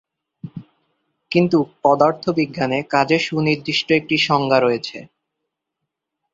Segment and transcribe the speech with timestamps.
[1.31, 4.97] কিন্তু পদার্থবিজ্ঞানে কাজের সুনির্দিষ্ট একটি সংজ্ঞা রয়েছে।